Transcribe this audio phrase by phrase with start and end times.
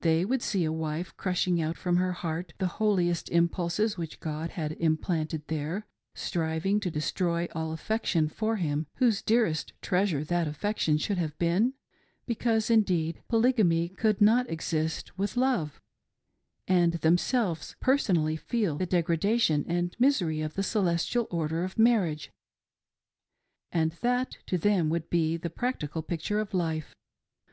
[0.00, 4.50] They would see a wife crushing out from her heart the holiest impulses which God
[4.50, 10.98] had implanted there, striving to destroy all affection for him whose dearest treasure that affection
[10.98, 11.74] should have been,
[12.26, 15.80] because, indeed, Polygamy could not exist with love.
[16.66, 20.54] They would see, and know, and them selves personally feel, the degradation and' misery of
[20.54, 22.32] the" Celestial Order of Marriage";
[23.70, 26.96] and that to them would be the practical picture of life.